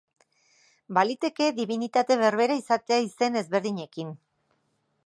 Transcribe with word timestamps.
Baliteke 0.97 1.49
dibinitate 1.59 2.17
berbera 2.23 2.57
izatea 2.63 2.99
izen 3.13 3.43
ezberdinekin. 3.45 4.13